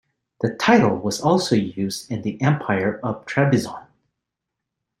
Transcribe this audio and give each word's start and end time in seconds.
The 0.41 0.49
title 0.55 0.95
was 0.97 1.21
also 1.21 1.53
used 1.55 2.09
in 2.11 2.23
the 2.23 2.41
Empire 2.41 2.99
of 3.03 3.23
Trebizond. 3.27 3.85